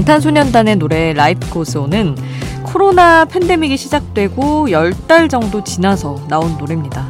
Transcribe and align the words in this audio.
방탄소년단의 0.00 0.76
노래 0.76 1.12
라이프 1.12 1.50
고스온은 1.50 2.16
코로나 2.62 3.26
팬데믹이 3.26 3.76
시작되고 3.76 4.68
10달 4.68 5.28
정도 5.28 5.62
지나서 5.62 6.26
나온 6.26 6.56
노래입니다. 6.56 7.06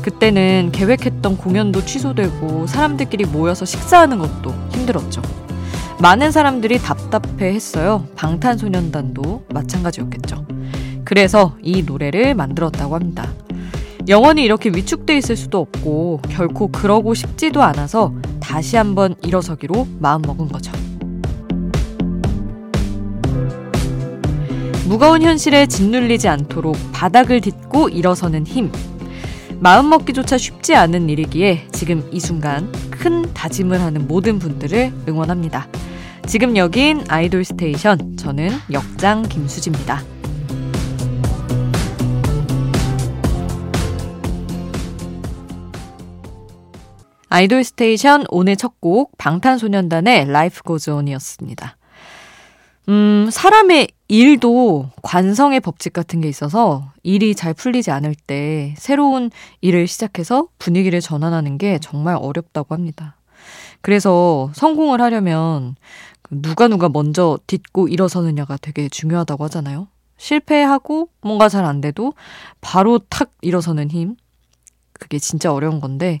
그때는 0.00 0.70
계획했던 0.72 1.36
공연도 1.36 1.84
취소되고 1.84 2.66
사람들끼리 2.66 3.26
모여서 3.26 3.66
식사하는 3.66 4.18
것도 4.18 4.54
힘들었죠. 4.70 5.20
많은 6.00 6.30
사람들이 6.30 6.78
답답해 6.78 7.52
했어요. 7.52 8.06
방탄소년단도 8.16 9.44
마찬가지였겠죠. 9.52 10.46
그래서 11.04 11.54
이 11.60 11.82
노래를 11.82 12.34
만들었다고 12.34 12.94
합니다. 12.94 13.30
영원히 14.08 14.42
이렇게 14.44 14.70
위축돼 14.70 15.18
있을 15.18 15.36
수도 15.36 15.58
없고 15.60 16.22
결코 16.30 16.68
그러고 16.68 17.12
싶지도 17.12 17.62
않아서 17.62 18.14
다시 18.40 18.76
한번 18.78 19.16
일어서기로 19.22 19.86
마음먹은 19.98 20.48
거죠. 20.48 20.81
무거운 24.86 25.22
현실에 25.22 25.66
짓눌리지 25.66 26.28
않도록 26.28 26.76
바닥을 26.92 27.40
딛고 27.40 27.88
일어서는 27.88 28.46
힘. 28.46 28.70
마음 29.60 29.88
먹기조차 29.88 30.38
쉽지 30.38 30.74
않은 30.74 31.08
일이기에 31.08 31.68
지금 31.72 32.08
이 32.12 32.18
순간 32.18 32.70
큰 32.90 33.32
다짐을 33.32 33.80
하는 33.80 34.08
모든 34.08 34.38
분들을 34.38 34.92
응원합니다. 35.08 35.68
지금 36.26 36.56
여긴 36.56 37.04
아이돌 37.08 37.44
스테이션. 37.44 38.16
저는 38.16 38.50
역장 38.72 39.22
김수지입니다. 39.22 40.02
아이돌 47.28 47.64
스테이션 47.64 48.26
오늘 48.28 48.56
첫 48.56 48.72
곡 48.80 49.16
방탄소년단의 49.16 50.26
Life 50.26 50.62
Goes 50.64 50.86
On이었습니다. 50.86 51.76
음, 52.88 53.28
사람의 53.30 53.88
일도 54.08 54.90
관성의 55.02 55.60
법칙 55.60 55.92
같은 55.92 56.20
게 56.20 56.28
있어서 56.28 56.90
일이 57.02 57.34
잘 57.34 57.54
풀리지 57.54 57.90
않을 57.90 58.14
때 58.14 58.74
새로운 58.76 59.30
일을 59.60 59.86
시작해서 59.86 60.48
분위기를 60.58 61.00
전환하는 61.00 61.58
게 61.58 61.78
정말 61.78 62.16
어렵다고 62.20 62.74
합니다. 62.74 63.16
그래서 63.80 64.50
성공을 64.54 65.00
하려면 65.00 65.76
그 66.22 66.40
누가 66.42 66.68
누가 66.68 66.88
먼저 66.88 67.38
딛고 67.46 67.88
일어서느냐가 67.88 68.56
되게 68.60 68.88
중요하다고 68.88 69.44
하잖아요. 69.44 69.88
실패하고 70.18 71.08
뭔가 71.20 71.48
잘 71.48 71.64
안 71.64 71.80
돼도 71.80 72.14
바로 72.60 72.98
탁 72.98 73.30
일어서는 73.42 73.90
힘. 73.90 74.16
그게 74.92 75.18
진짜 75.18 75.52
어려운 75.52 75.80
건데, 75.80 76.20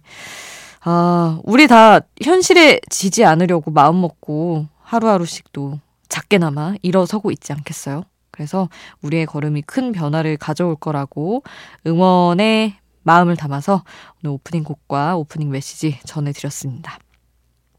아, 0.80 1.38
우리 1.44 1.68
다 1.68 2.00
현실에 2.20 2.80
지지 2.90 3.24
않으려고 3.24 3.70
마음먹고 3.70 4.66
하루하루씩 4.82 5.52
도 5.52 5.78
작게나마 6.12 6.74
일어서고 6.82 7.30
있지 7.30 7.54
않겠어요? 7.54 8.04
그래서 8.30 8.68
우리의 9.00 9.24
걸음이 9.24 9.62
큰 9.62 9.92
변화를 9.92 10.36
가져올 10.36 10.76
거라고 10.76 11.42
응원의 11.86 12.74
마음을 13.02 13.34
담아서 13.34 13.82
오늘 14.22 14.34
오프닝 14.34 14.62
곡과 14.62 15.16
오프닝 15.16 15.50
메시지 15.50 15.98
전해드렸습니다. 16.04 16.98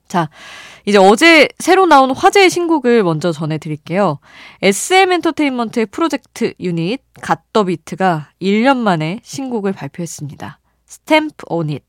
자, 0.07 0.29
이제 0.85 0.97
어제 0.97 1.47
새로 1.59 1.85
나온 1.85 2.09
화제의 2.09 2.49
신곡을 2.49 3.03
먼저 3.03 3.31
전해드릴게요. 3.31 4.19
SM 4.63 5.11
엔터테인먼트의 5.11 5.85
프로젝트 5.87 6.55
유닛 6.59 7.01
갓더비트가 7.21 8.31
1년 8.41 8.77
만에 8.77 9.19
신곡을 9.23 9.73
발표했습니다. 9.73 10.59
Stamp 10.87 11.45
On 11.49 11.63
It. 11.63 11.83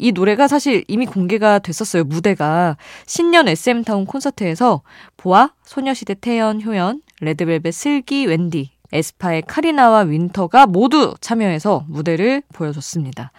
이 0.00 0.12
노래가 0.12 0.48
사실 0.48 0.84
이미 0.88 1.06
공개가 1.06 1.58
됐었어요. 1.58 2.04
무대가 2.04 2.76
신년 3.06 3.48
SM타운 3.48 4.06
콘서트에서 4.06 4.82
보아, 5.16 5.52
소녀시대 5.64 6.14
태연, 6.14 6.62
효연, 6.62 7.02
레드벨벳 7.20 7.74
슬기, 7.74 8.26
웬디, 8.26 8.72
에스파의 8.92 9.42
카리나와 9.46 10.00
윈터가 10.00 10.66
모두 10.66 11.14
참여해서 11.20 11.84
무대를 11.88 12.42
보여줬습니다. 12.52 13.30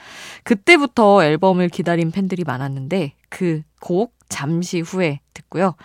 그때부터 0.43 1.23
앨범을 1.25 1.69
기다린 1.69 2.11
팬들이 2.11 2.43
많았는데 2.45 3.13
그 3.29 3.63
곡 3.81 4.13
잠시 4.29 4.79
후에 4.79 5.19
듣고요. 5.33 5.75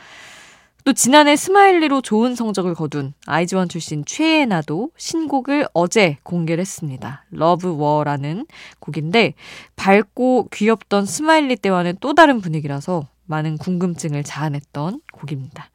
또 0.87 0.93
지난해 0.93 1.35
SMILEY로 1.35 2.01
좋은 2.01 2.37
성적을 2.37 2.75
거둔 2.75 3.13
아이즈원 3.27 3.69
출신 3.69 4.05
최예나도 4.05 4.93
신곡을 4.97 5.67
어제 5.75 6.19
공개를 6.23 6.63
했습니다. 6.63 7.25
Love 7.33 7.77
War라는 7.77 8.47
곡인데 8.79 9.35
밝고 9.75 10.47
귀엽던 10.53 11.07
SMILEY 11.07 11.57
때와는 11.57 11.97
또 12.01 12.15
다른 12.15 12.41
분위기라서 12.41 13.09
많은 13.25 13.59
궁금증을 13.59 14.23
자아냈던 14.23 15.01
곡입니다. 15.13 15.71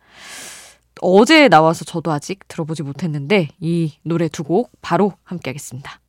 어제 1.02 1.50
나와서 1.50 1.84
저도 1.84 2.14
아직 2.14 2.48
들어보지 2.48 2.84
못했는데 2.84 3.50
이 3.60 3.92
노래 4.04 4.30
두 4.30 4.46
곡 4.46 4.72
바로 4.82 5.12
함께 5.24 5.50
하겠습니다. 5.50 6.00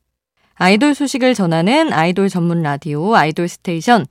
아이돌 0.55 0.95
소식을 0.95 1.35
전하는 1.35 1.93
아이돌 1.93 2.29
전문 2.29 2.63
라디오 2.63 3.17
아이돌 3.17 3.49
스테이션. 3.49 4.07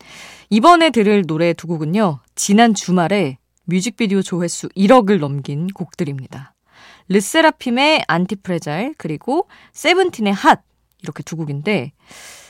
이번에 0.50 0.90
들을 0.90 1.24
노래 1.26 1.54
두 1.54 1.68
곡은요. 1.68 2.20
지난 2.36 2.74
주말에 2.74 3.38
뮤직비디오 3.72 4.22
조회수 4.22 4.68
1억을 4.70 5.20
넘긴 5.20 5.68
곡들입니다. 5.68 6.54
르세라핌의 7.08 8.04
ANTIFRAGILE 8.06 8.96
그리고 8.98 9.48
세븐틴의 9.72 10.34
HOT 10.34 10.62
이렇게 11.02 11.24
두 11.24 11.38
곡인데 11.38 11.94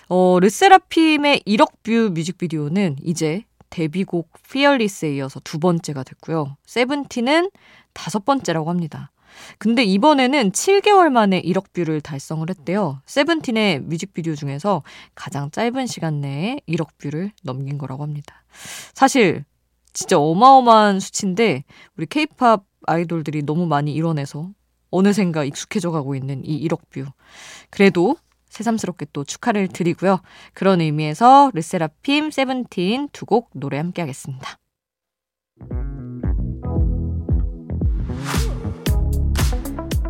어, 0.10 0.40
르세라핌의 0.40 1.44
1억 1.46 1.84
뷰 1.84 2.10
뮤직비디오는 2.12 2.96
이제 3.04 3.44
데뷔곡 3.70 4.32
FEARLESS에 4.50 5.16
이어서 5.18 5.40
두 5.44 5.60
번째가 5.60 6.04
됐고요. 6.04 6.58
세븐틴은 6.66 7.52
다섯 7.94 8.26
번째라고 8.26 8.72
합니다. 8.72 9.12
근데 9.60 9.84
이번에는 9.84 10.52
7개월 10.52 11.10
만에 11.10 11.40
1억 11.44 11.72
뷰를 11.72 12.02
달성을 12.02 12.50
했대요. 12.50 13.00
세븐틴의 13.06 13.82
뮤직비디오 13.82 14.34
중에서 14.34 14.82
가장 15.14 15.52
짧은 15.52 15.86
시간 15.86 16.20
내에 16.20 16.58
1억 16.68 16.98
뷰를 16.98 17.32
넘긴 17.44 17.78
거라고 17.78 18.02
합니다. 18.04 18.44
사실 18.94 19.46
진짜 19.94 20.18
어마어마한 20.18 21.00
수치인데 21.00 21.64
우리 21.98 22.06
케이팝 22.06 22.64
아이돌들이 22.88 23.44
너무 23.44 23.66
많이 23.66 23.94
이뤄내서 23.94 24.50
어느샌가 24.90 25.44
익숙해져 25.46 25.92
가고 25.92 26.16
있는 26.16 26.44
이 26.46 26.68
1억 26.68 26.82
뷰. 26.90 27.06
그래도 27.70 28.16
새삼스럽게 28.50 29.08
또 29.14 29.24
축하를 29.24 29.68
드리고요. 29.70 30.20
그런 30.54 30.82
의미에서 30.82 31.52
르세라핌, 31.54 32.32
세븐틴 32.32 33.10
두 33.14 33.26
곡 33.26 33.50
노래 33.54 33.78
함께 33.78 34.02
하겠습니다. 34.02 34.58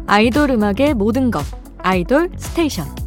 아이돌 0.08 0.52
음악의 0.52 0.94
모든 0.96 1.32
것 1.32 1.44
아이돌 1.78 2.32
스테이션 2.38 3.01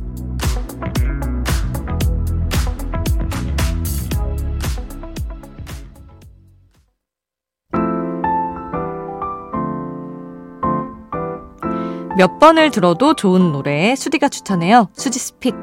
몇 12.16 12.38
번을 12.38 12.70
들어도 12.70 13.14
좋은 13.14 13.52
노래 13.52 13.96
수디가 13.96 14.28
추천해요. 14.28 14.88
수지 14.92 15.18
스픽. 15.18 15.54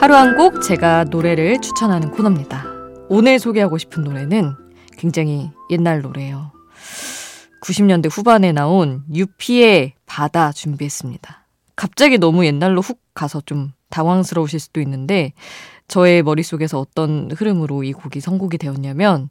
하루 0.00 0.16
한 0.16 0.36
곡 0.36 0.62
제가 0.62 1.04
노래를 1.04 1.60
추천하는 1.60 2.10
코너입니다. 2.10 2.64
오늘 3.08 3.38
소개하고 3.38 3.78
싶은 3.78 4.02
노래는 4.02 4.54
굉장히 4.98 5.50
옛날 5.70 6.00
노래예요. 6.02 6.50
90년대 7.62 8.08
후반에 8.10 8.50
나온 8.52 9.04
유피의 9.14 9.94
바다 10.06 10.50
준비했습니다. 10.50 11.46
갑자기 11.76 12.18
너무 12.18 12.44
옛날로 12.44 12.80
훅 12.80 12.98
가서 13.14 13.40
좀 13.46 13.72
당황스러우실 13.90 14.58
수도 14.58 14.80
있는데 14.80 15.32
저의 15.92 16.22
머릿속에서 16.22 16.80
어떤 16.80 17.30
흐름으로 17.30 17.84
이 17.84 17.92
곡이 17.92 18.20
선곡이 18.20 18.56
되었냐면 18.56 19.28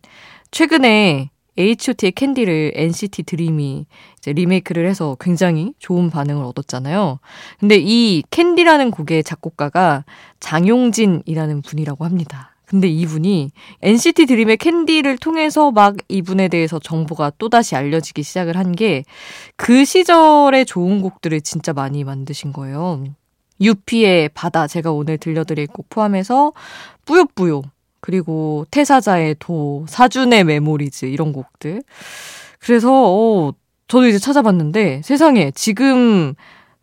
최근에 0.52 1.32
H.O.T의 1.58 2.12
캔디를 2.12 2.74
NCT 2.76 3.24
드림이 3.24 3.88
리메이크를 4.28 4.88
해서 4.88 5.18
굉장히 5.20 5.74
좋은 5.80 6.12
반응을 6.12 6.44
얻었잖아요. 6.46 7.20
근데 7.60 7.78
이 7.80 8.22
캔디라는 8.30 8.92
곡의 8.92 9.24
작곡가가 9.24 10.06
장용진이라는 10.40 11.64
분이라고 11.64 12.06
합니다. 12.06 12.56
근데 12.66 12.88
이분이 12.88 13.50
NCT 13.82 14.28
드림의 14.28 14.58
캔디를 14.58 15.18
통해서 15.18 15.72
막 15.72 15.96
이분에 16.10 16.48
대해서 16.48 16.78
정보가 16.80 17.32
또다시 17.40 17.76
알려지기 17.76 18.22
시작을 18.22 18.56
한 18.56 18.74
게 18.74 19.04
그 19.58 19.84
시절의 19.84 20.66
좋은 20.68 21.02
곡들을 21.02 21.42
진짜 21.42 21.74
많이 21.74 22.04
만드신 22.04 22.54
거예요. 22.54 23.04
유피의 23.62 24.30
바다 24.30 24.68
제가 24.68 24.92
오늘 24.92 25.18
들려드릴 25.18 25.68
곡 25.68 25.90
포함해서 25.90 26.52
뿌요뿌요 27.06 27.62
그리고 28.02 28.66
태사자의 28.72 29.36
도, 29.40 29.86
사준의 29.88 30.44
Memories 30.44 31.06
이런 31.06 31.32
곡들. 31.32 31.84
그래서 32.60 32.92
어, 32.92 33.54
저도 33.88 34.08
이제 34.08 34.18
찾아봤는데 34.18 35.02
세상에 35.04 35.52
지금 35.52 36.34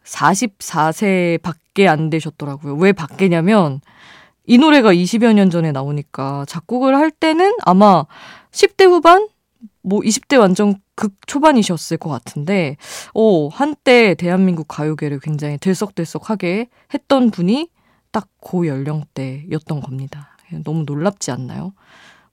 44세밖에 0.05 1.87
안 1.87 2.09
되셨더라고요. 2.09 2.77
왜 2.77 2.93
밖에냐면 2.93 3.81
이 4.47 4.59
노래가 4.59 4.93
20여 4.93 5.35
년 5.35 5.51
전에 5.51 5.73
나오니까 5.73 6.45
작곡을 6.49 6.95
할 6.95 7.11
때는 7.11 7.53
아마 7.63 8.07
10대 8.53 8.85
후반? 8.85 9.29
뭐 9.83 10.01
20대 10.01 10.39
완전 10.39 10.77
극 10.99 11.15
초반이셨을 11.27 11.97
것 11.99 12.11
같은데, 12.11 12.77
어, 13.15 13.49
한때 13.49 14.15
대한민국 14.15 14.67
가요계를 14.69 15.21
굉장히 15.21 15.59
들썩들썩하게 15.59 16.69
했던 16.93 17.31
분이 17.31 17.71
딱 18.11 18.29
고 18.41 18.67
연령대였던 18.67 19.81
겁니다. 19.81 20.37
너무 20.65 20.85
놀랍지 20.87 21.31
않나요? 21.31 21.73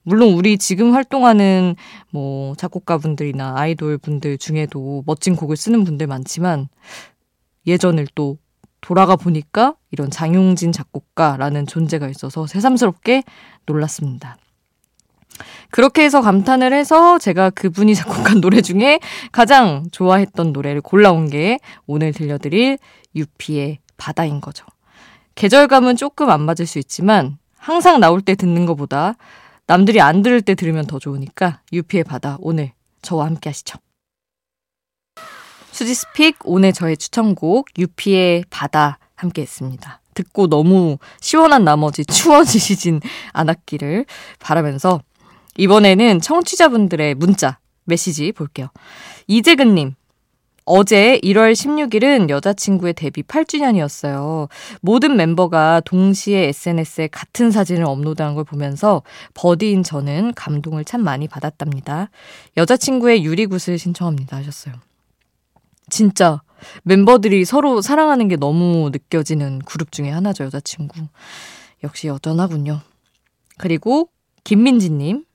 물론 0.02 0.34
우리 0.34 0.56
지금 0.56 0.94
활동하는 0.94 1.74
뭐 2.10 2.54
작곡가분들이나 2.54 3.58
아이돌 3.58 3.98
분들 3.98 4.38
중에도 4.38 5.02
멋진 5.04 5.36
곡을 5.36 5.56
쓰는 5.56 5.84
분들 5.84 6.06
많지만 6.06 6.68
예전을 7.66 8.06
또 8.14 8.38
돌아가 8.80 9.16
보니까 9.16 9.74
이런 9.90 10.10
장용진 10.10 10.70
작곡가라는 10.72 11.66
존재가 11.66 12.08
있어서 12.08 12.46
새삼스럽게 12.46 13.24
놀랐습니다. 13.66 14.36
그렇게 15.70 16.02
해서 16.02 16.20
감탄을 16.20 16.72
해서 16.72 17.18
제가 17.18 17.50
그분이 17.50 17.94
작곡한 17.96 18.40
노래 18.40 18.60
중에 18.60 19.00
가장 19.32 19.84
좋아했던 19.92 20.52
노래를 20.52 20.80
골라온 20.80 21.28
게 21.30 21.58
오늘 21.86 22.12
들려드릴 22.12 22.78
유피의 23.14 23.78
바다인 23.96 24.40
거죠. 24.40 24.66
계절감은 25.34 25.96
조금 25.96 26.30
안 26.30 26.42
맞을 26.42 26.66
수 26.66 26.78
있지만 26.78 27.38
항상 27.58 28.00
나올 28.00 28.20
때 28.20 28.34
듣는 28.34 28.66
것보다 28.66 29.16
남들이 29.66 30.00
안 30.00 30.22
들을 30.22 30.40
때 30.40 30.54
들으면 30.54 30.86
더 30.86 30.98
좋으니까 30.98 31.60
유피의 31.72 32.04
바다 32.04 32.36
오늘 32.40 32.72
저와 33.02 33.26
함께 33.26 33.50
하시죠. 33.50 33.78
수지스픽 35.72 36.38
오늘 36.44 36.72
저의 36.72 36.96
추천곡 36.96 37.68
유피의 37.76 38.44
바다 38.48 38.98
함께 39.14 39.42
했습니다. 39.42 40.00
듣고 40.14 40.48
너무 40.48 40.98
시원한 41.20 41.64
나머지 41.64 42.04
추워지시진 42.06 43.00
않았기를 43.32 44.06
바라면서 44.38 45.02
이번에는 45.58 46.20
청취자분들의 46.20 47.14
문자 47.14 47.58
메시지 47.84 48.32
볼게요. 48.32 48.68
이재근님 49.26 49.94
어제 50.68 51.20
1월 51.22 51.52
16일은 51.52 52.28
여자친구의 52.28 52.94
데뷔 52.94 53.22
8주년이었어요. 53.22 54.48
모든 54.80 55.16
멤버가 55.16 55.80
동시에 55.84 56.48
SNS에 56.48 57.06
같은 57.06 57.52
사진을 57.52 57.84
업로드한 57.84 58.34
걸 58.34 58.42
보면서 58.42 59.02
버디인 59.34 59.84
저는 59.84 60.34
감동을 60.34 60.84
참 60.84 61.04
많이 61.04 61.28
받았답니다. 61.28 62.10
여자친구의 62.56 63.24
유리굿을 63.24 63.78
신청합니다 63.78 64.36
하셨어요. 64.38 64.74
진짜 65.88 66.42
멤버들이 66.82 67.44
서로 67.44 67.80
사랑하는 67.80 68.26
게 68.26 68.34
너무 68.34 68.90
느껴지는 68.90 69.60
그룹 69.60 69.92
중에 69.92 70.10
하나죠, 70.10 70.44
여자친구. 70.44 71.06
역시 71.84 72.08
여전하군요. 72.08 72.80
그리고 73.56 74.08
김민지님, 74.42 75.25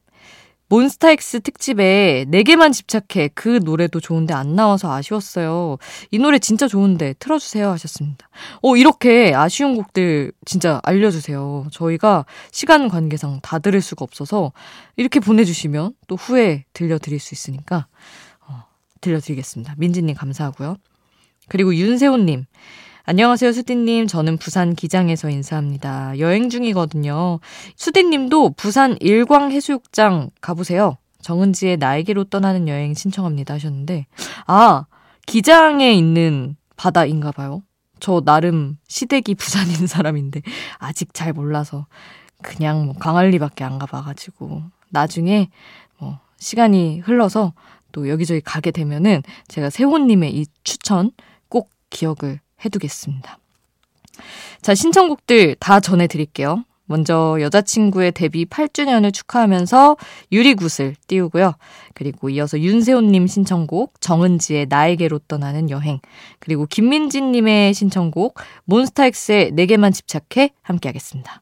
몬스타엑스 0.72 1.42
특집에 1.42 2.26
4개만 2.32 2.72
집착해 2.72 3.32
그 3.36 3.60
노래도 3.62 4.00
좋은데 4.00 4.34
안 4.34 4.56
나와서 4.56 4.90
아쉬웠어요. 4.90 5.78
이 6.12 6.18
노래 6.18 6.40
진짜 6.40 6.66
좋은데 6.66 7.14
틀어주세요 7.20 7.70
하셨습니다. 7.72 8.30
어, 8.62 8.78
이렇게 8.78 9.34
아쉬운 9.36 9.76
곡들 9.76 10.32
진짜 10.46 10.80
알려주세요. 10.84 11.68
저희가 11.72 12.26
시간 12.54 12.88
관계상 12.88 13.42
다 13.42 13.60
들을 13.60 13.82
수가 13.82 14.04
없어서 14.04 14.54
이렇게 14.96 15.20
보내주시면 15.20 15.94
또 16.08 16.16
후에 16.16 16.64
들려드릴 16.72 17.20
수 17.20 17.34
있으니까 17.34 17.88
어, 18.48 18.64
들려드리겠습니다. 19.02 19.76
민지님 19.78 20.16
감사하고요. 20.16 20.78
그리고 21.50 21.76
윤세훈님. 21.76 22.46
안녕하세요, 23.12 23.52
수디님. 23.52 24.08
저는 24.08 24.38
부산 24.38 24.74
기장에서 24.74 25.30
인사합니다. 25.30 26.18
여행 26.20 26.50
중이거든요. 26.50 27.42
수디님도 27.76 28.52
부산 28.52 28.96
일광해수욕장 29.02 30.30
가보세요. 30.40 30.96
정은지의 31.22 31.76
나에게로 31.76 32.24
떠나는 32.24 32.70
여행 32.70 32.94
신청합니다 32.94 33.56
하셨는데, 33.56 34.06
아, 34.48 34.86
기장에 35.26 35.92
있는 35.92 36.56
바다인가 36.78 37.34
봐요. 37.34 37.64
저 38.00 38.22
나름 38.22 38.78
시댁이 38.88 39.36
부산인 39.38 39.88
사람인데, 39.88 40.42
아직 40.78 41.14
잘 41.14 41.34
몰라서, 41.34 41.88
그냥 42.42 42.86
뭐 42.86 42.96
강할리밖에 42.96 43.66
안 43.66 43.78
가봐가지고, 43.78 44.64
나중에 44.88 45.50
뭐 45.98 46.18
시간이 46.38 47.02
흘러서 47.02 47.52
또 47.92 48.08
여기저기 48.08 48.40
가게 48.40 48.72
되면은 48.72 49.22
제가 49.50 49.70
세호님의 49.70 50.34
이 50.34 50.46
추천 50.64 51.12
꼭 51.50 51.72
기억을 51.90 52.40
해두겠습니다. 52.64 53.38
자, 54.62 54.76
신청곡들 54.76 55.56
다 55.60 55.80
전해드릴게요. 55.80 56.64
먼저 56.92 57.38
여자친구의 57.40 58.12
데뷔 58.12 58.46
8주년을 58.46 59.14
축하하면서 59.14 59.96
유리굿을 60.32 60.96
띄우고요. 61.08 61.54
그리고 61.94 62.30
이어서 62.30 62.60
윤세훈님 62.60 63.28
신청곡 63.28 64.02
정은지의 64.02 64.66
나에게로 64.68 65.20
떠나는 65.28 65.70
여행 65.70 66.00
그리고 66.40 66.66
김민진님의 66.66 67.74
신청곡 67.74 68.38
몬스타엑스의 68.66 69.52
내게만 69.54 69.94
집착해 69.94 70.52
함께하겠습니다. 70.62 71.42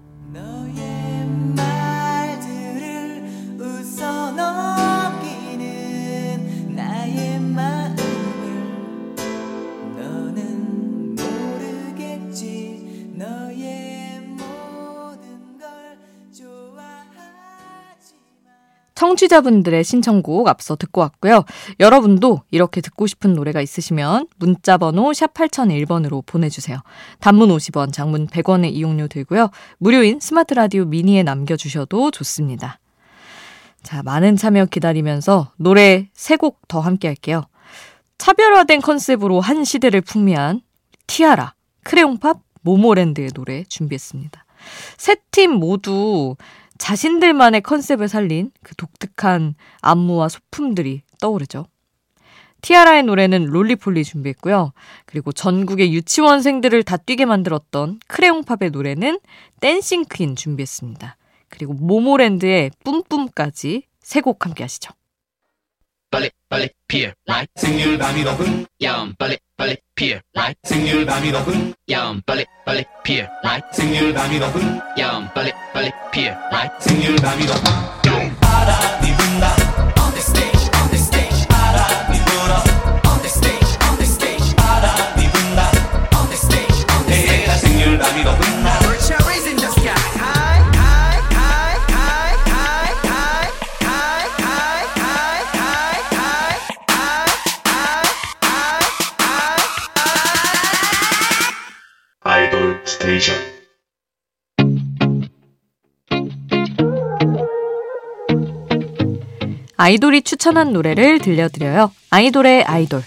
청취자분들의 19.01 19.83
신청곡 19.83 20.47
앞서 20.47 20.75
듣고 20.75 21.01
왔고요. 21.01 21.43
여러분도 21.79 22.41
이렇게 22.51 22.81
듣고 22.81 23.07
싶은 23.07 23.33
노래가 23.33 23.59
있으시면 23.59 24.27
문자 24.37 24.77
번호 24.77 25.11
샵 25.11 25.33
8001번으로 25.33 26.23
보내주세요. 26.23 26.77
단문 27.19 27.49
50원, 27.49 27.91
장문 27.91 28.27
100원의 28.27 28.71
이용료 28.73 29.07
들고요. 29.07 29.49
무료인 29.79 30.19
스마트 30.19 30.53
라디오 30.53 30.85
미니에 30.85 31.23
남겨주셔도 31.23 32.11
좋습니다. 32.11 32.77
자, 33.81 34.03
많은 34.03 34.35
참여 34.37 34.65
기다리면서 34.67 35.51
노래 35.57 36.07
3곡 36.15 36.57
더 36.67 36.79
함께 36.79 37.07
할게요. 37.07 37.45
차별화된 38.19 38.81
컨셉으로 38.81 39.41
한 39.41 39.63
시대를 39.63 40.01
풍미한 40.01 40.61
티아라, 41.07 41.55
크레용팝, 41.85 42.39
모모랜드의 42.61 43.29
노래 43.29 43.63
준비했습니다. 43.63 44.45
세 44.97 45.15
팀 45.31 45.53
모두 45.53 46.35
자신들만의 46.81 47.61
컨셉을 47.61 48.07
살린 48.07 48.49
그 48.63 48.75
독특한 48.75 49.53
안무와 49.81 50.29
소품들이 50.29 51.03
떠오르죠. 51.19 51.67
티아라의 52.61 53.03
노래는 53.03 53.45
롤리폴리 53.45 54.03
준비했고요. 54.03 54.73
그리고 55.05 55.31
전국의 55.31 55.93
유치원생들을 55.93 56.81
다 56.81 56.97
뛰게 56.97 57.25
만들었던 57.25 57.99
크레용팝의 58.07 58.71
노래는 58.71 59.19
댄싱 59.59 60.05
퀸 60.11 60.35
준비했습니다. 60.35 61.17
그리고 61.49 61.73
모모랜드의 61.73 62.71
뿜뿜까지 62.83 63.83
세 63.99 64.21
곡 64.21 64.43
함께 64.47 64.63
하시죠. 64.63 64.91
빨리 66.09 66.31
빨리 66.49 66.69
피어 66.87 67.11
라이 67.27 67.45
생률 67.55 67.99
밤이 67.99 68.23
높은 68.23 68.65
야음 68.81 69.13
빨리 69.19 69.37
빨리 69.61 69.77
피어 69.93 70.17
라이 70.33 70.55
생률 70.63 71.05
밤이 71.05 71.29
높은 71.31 71.71
야음 71.87 72.19
빨리 72.25 72.43
빨리 72.65 72.83
피어 73.03 73.27
라이 73.43 73.61
생률 73.71 74.11
밤이 74.11 74.39
높은 74.39 74.81
야음 74.97 75.29
빨리 75.35 75.51
빨리 75.71 75.91
피어 76.11 76.33
라이 76.49 76.67
생률 76.79 77.15
밤이 77.17 77.45
높은 77.45 78.35
바람이 78.39 79.15
분다 79.15 79.90
아이돌이 109.83 110.21
추천한 110.21 110.73
노래를 110.73 111.17
들려드려요. 111.17 111.91
아이돌의 112.11 112.65
아이돌. 112.65 113.01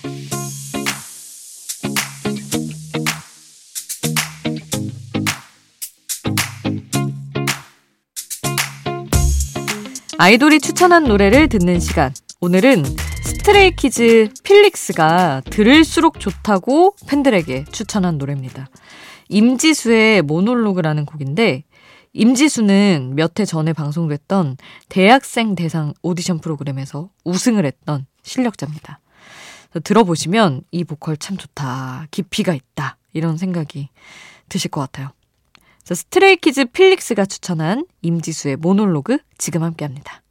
아이돌이 10.18 10.58
추천한 10.58 11.04
노래를 11.04 11.48
듣는 11.48 11.78
시간. 11.78 12.12
오늘은 12.40 12.82
스트레이키즈 13.22 14.30
필릭스가 14.42 15.42
들을수록 15.48 16.18
좋다고 16.18 16.96
팬들에게 17.06 17.66
추천한 17.70 18.18
노래입니다. 18.18 18.68
임지수의 19.28 20.22
모놀로그라는 20.22 21.06
곡인데 21.06 21.62
임지수는 22.14 23.14
몇 23.16 23.40
해 23.40 23.44
전에 23.44 23.73
방송됐던 23.73 24.56
대학생 24.88 25.54
대상 25.56 25.92
오디션 26.02 26.38
프로그램에서 26.38 27.11
우승을 27.25 27.66
했던 27.66 28.06
실력자입니다. 28.23 29.00
들어보시면 29.83 30.62
이 30.71 30.85
보컬 30.85 31.16
참 31.16 31.37
좋다. 31.37 32.06
깊이가 32.12 32.54
있다. 32.54 32.97
이런 33.12 33.37
생각이 33.37 33.88
드실 34.49 34.71
것 34.71 34.80
같아요. 34.80 35.11
스트레이키즈 35.85 36.66
필릭스가 36.66 37.26
추천한 37.26 37.85
임지수의 38.02 38.56
모놀로그 38.56 39.18
지금 39.37 39.64
함께 39.64 39.85
합니다. 39.85 40.23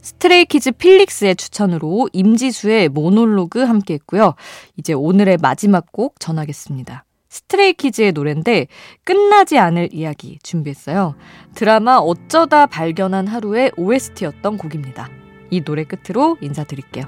스트레이키즈 0.00 0.72
필릭스의 0.72 1.36
추천으로 1.36 2.08
임지수의 2.12 2.88
모놀로그 2.88 3.60
함께 3.60 3.94
했고요. 3.94 4.34
이제 4.76 4.94
오늘의 4.94 5.36
마지막 5.36 5.92
곡 5.92 6.18
전하겠습니다. 6.18 7.04
스트레이키즈의 7.32 8.12
노래인데 8.12 8.66
끝나지 9.04 9.58
않을 9.58 9.88
이야기 9.92 10.38
준비했어요. 10.42 11.14
드라마 11.54 11.96
어쩌다 11.96 12.66
발견한 12.66 13.26
하루의 13.26 13.72
OST였던 13.76 14.58
곡입니다. 14.58 15.08
이 15.50 15.62
노래 15.62 15.84
끝으로 15.84 16.36
인사드릴게요. 16.42 17.06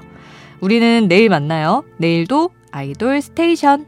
우리는 0.61 1.07
내일 1.07 1.29
만나요. 1.29 1.83
내일도 1.97 2.49
아이돌 2.71 3.21
스테이션. 3.21 3.85